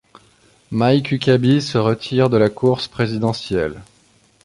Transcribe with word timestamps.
Mike 0.71 1.11
Huckabee 1.11 1.61
se 1.61 1.77
retire 1.77 2.31
de 2.31 2.37
la 2.37 2.49
course 2.49 2.87
présidentielle. 2.87 3.83